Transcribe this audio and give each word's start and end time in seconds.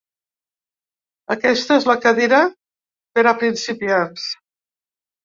Aquesta 1.35 1.77
és 1.81 1.85
la 1.89 1.95
cadira 2.05 2.39
per 3.19 3.25
a 3.33 3.35
principiants. 3.43 4.25